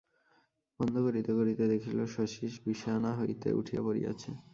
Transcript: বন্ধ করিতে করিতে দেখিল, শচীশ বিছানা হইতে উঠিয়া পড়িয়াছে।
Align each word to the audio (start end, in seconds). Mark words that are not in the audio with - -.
বন্ধ 0.79 0.95
করিতে 1.05 1.31
করিতে 1.39 1.63
দেখিল, 1.73 1.97
শচীশ 2.13 2.53
বিছানা 2.63 3.11
হইতে 3.19 3.47
উঠিয়া 3.59 3.81
পড়িয়াছে। 3.85 4.29